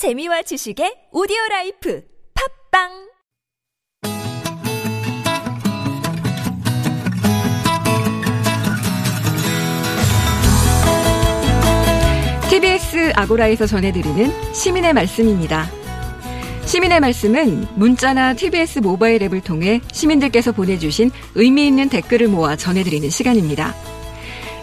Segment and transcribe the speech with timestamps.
[0.00, 2.02] 재미와 지식의 오디오 life
[2.72, 2.88] 팟빵
[12.48, 15.68] TBS 아고라에서 전해드리는 시민의 말씀입니다.
[16.64, 23.74] 시민의 말씀은 문자나 TBS 모바일 앱을 통해 시민들께서 보내주신 의미 있는 댓글을 모아 전해드리는 시간입니다.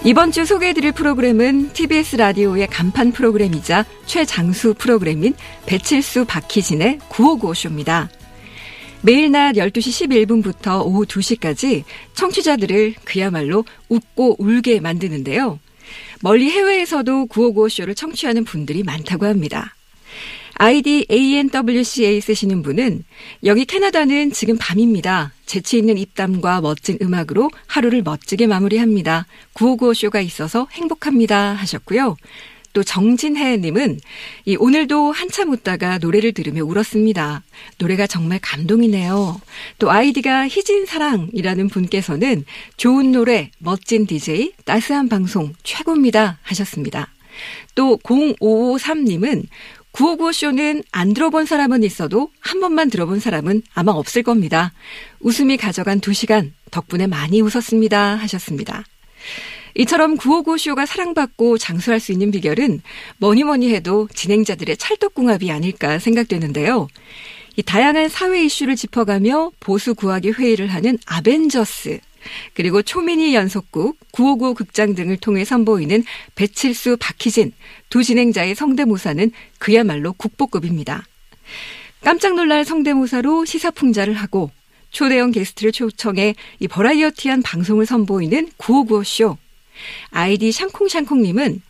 [0.05, 5.33] 이번 주 소개해드릴 프로그램은 TBS 라디오의 간판 프로그램이자 최장수 프로그램인
[5.65, 8.07] 배칠수 박희진의 9595쇼입니다.
[9.01, 15.59] 매일 낮 12시 11분부터 오후 2시까지 청취자들을 그야말로 웃고 울게 만드는데요.
[16.21, 19.76] 멀리 해외에서도 9595쇼를 청취하는 분들이 많다고 합니다.
[20.59, 23.03] 아이디 ANWCA 쓰시는 분은
[23.45, 25.31] 여기 캐나다는 지금 밤입니다.
[25.45, 29.27] 재치 있는 입담과 멋진 음악으로 하루를 멋지게 마무리합니다.
[29.53, 32.17] 9595쇼가 있어서 행복합니다 하셨고요.
[32.73, 33.99] 또 정진혜님은
[34.45, 37.43] 이 오늘도 한참 웃다가 노래를 들으며 울었습니다.
[37.77, 39.39] 노래가 정말 감동이네요.
[39.79, 42.45] 또 아이디가 희진사랑이라는 분께서는
[42.77, 47.09] 좋은 노래, 멋진 DJ, 따스한 방송 최고입니다 하셨습니다.
[47.73, 49.45] 또 0553님은
[49.97, 54.71] 9595쇼는 안 들어본 사람은 있어도 한 번만 들어본 사람은 아마 없을 겁니다.
[55.19, 58.83] 웃음이 가져간 두 시간 덕분에 많이 웃었습니다 하셨습니다.
[59.73, 62.81] 이처럼 955쇼가 사랑받고 장수할 수 있는 비결은
[63.17, 66.87] 뭐니 뭐니 해도 진행자들의 찰떡궁합이 아닐까 생각되는데요.
[67.55, 71.99] 이 다양한 사회 이슈를 짚어가며 보수 구하기 회의를 하는 아벤져스,
[72.53, 76.03] 그리고 초미니 연속극, 959 극장 등을 통해 선보이는
[76.35, 77.53] 배칠수, 박희진
[77.89, 81.05] 두 진행자의 성대모사는 그야말로 국보급입니다.
[82.01, 84.51] 깜짝 놀랄 성대모사로 시사풍자를 하고
[84.91, 89.37] 초대형 게스트를 초청해 이 버라이어티한 방송을 선보이는 9595쇼.
[90.11, 91.61] 아이디 샹콩샹콩님은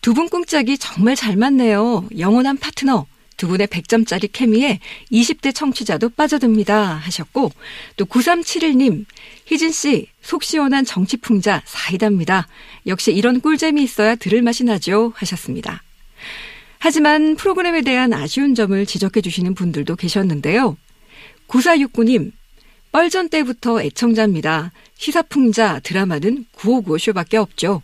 [0.00, 2.08] 두 분 꿍짝이 정말 잘 맞네요.
[2.18, 3.06] 영원한 파트너.
[3.38, 7.50] 두 분의 100점짜리 케미에 20대 청취자도 빠져듭니다 하셨고
[7.96, 9.06] 또 9371님
[9.46, 12.48] 희진 씨 속 시원한 정치 풍자 사이다입니다.
[12.86, 15.82] 역시 이런 꿀잼이 있어야 들을 맛이 나죠 하셨습니다.
[16.78, 20.76] 하지만 프로그램에 대한 아쉬운 점을 지적해 주시는 분들도 계셨는데요.
[21.48, 22.32] 9469님
[22.92, 24.70] 뻘전 때부터 애청자입니다.
[24.98, 27.80] 시사풍자 드라마는 9595쇼밖에 없죠.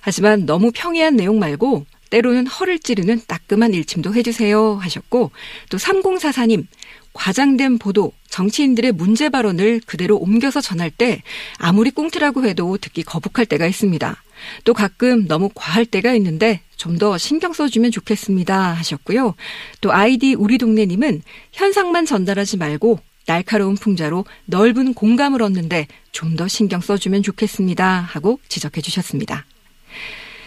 [0.00, 5.30] 하지만 너무 평이한 내용 말고 때로는 허를 찌르는 따끔한 일침도 해주세요 하셨고
[5.70, 6.66] 또 3044님
[7.14, 11.22] 과장된 보도, 정치인들의 문제 발언을 그대로 옮겨서 전할 때
[11.58, 14.22] 아무리 꽁트라고 해도 듣기 거북할 때가 있습니다.
[14.64, 19.34] 또 가끔 너무 과할 때가 있는데 좀 더 신경 써주면 좋겠습니다 하셨고요.
[19.80, 26.80] 또 아이디 우리 동네님은 현상만 전달하지 말고 날카로운 풍자로 넓은 공감을 얻는데 좀 더 신경
[26.80, 29.44] 써주면 좋겠습니다 하고 지적해 주셨습니다.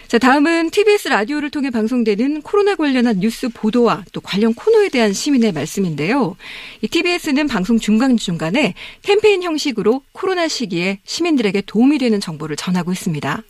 [0.07, 5.51] 자, 다음은 TBS 라디오를 통해 방송되는 코로나 관련한 뉴스 보도와 또 관련 코너에 대한 시민의
[5.51, 6.35] 말씀인데요.
[6.81, 13.41] 이 TBS는 방송 중간중간에 캠페인 형식으로 코로나 시기에 시민들에게 도움이 되는 정보를 전하고 있습니다.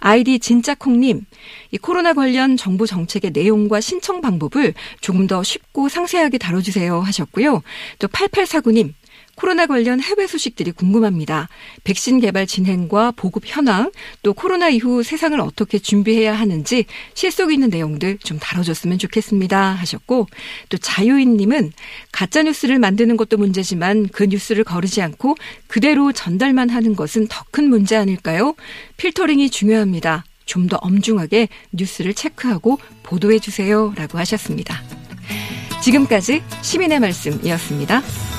[0.00, 1.22] 아이디 진짜콩님,
[1.70, 7.62] 이 코로나 관련 정부 정책의 내용과 신청 방법을 조금 더 쉽고 상세하게 다뤄주세요 하셨고요.
[8.00, 8.92] 또 8849님,
[9.36, 11.48] 코로나 관련 해외 소식들이 궁금합니다.
[11.84, 13.90] 백신 개발 진행과 보급 현황,
[14.22, 16.84] 또 코로나 이후 세상을 어떻게 준비해야 하는지
[17.14, 19.72] 실속 있는 내용들 좀 다뤄줬으면 좋겠습니다.
[19.72, 20.26] 하셨고,
[20.68, 21.72] 또 자유인님은
[22.12, 27.94] 가짜뉴스를 만드는 것도 문제지만 그 뉴스를 거르지 않고 그대로 전달만 하는 것은 더 큰 문제
[27.96, 28.56] 아닐까요?
[28.96, 30.24] 필터링이 중요합니다.
[30.44, 33.92] 좀 더 엄중하게 뉴스를 체크하고 보도해 주세요.
[33.96, 34.82] 라고 하셨습니다.
[35.82, 38.33] 지금까지 시민의 말씀이었습니다.